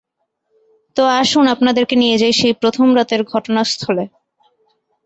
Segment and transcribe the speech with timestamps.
[0.95, 4.05] তো আসুন আপনাদেরকে নিয়ে যাই সেই প্রথম রাতের ঘটনাস্থলে।